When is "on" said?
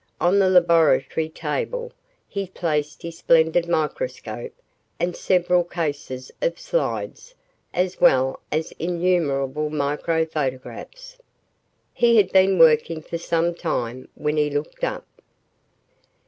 0.19-0.39